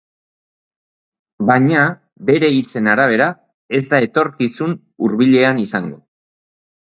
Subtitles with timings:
[1.49, 1.81] Baina,
[2.29, 3.27] bere hitzen arabera
[3.79, 4.75] ez da etorkizun
[5.09, 6.01] hurbilean izango.